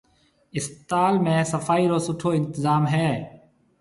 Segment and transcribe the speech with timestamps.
[0.59, 3.07] اسپتال ۾ صفائي رو سُٺو انتظام ھيََََ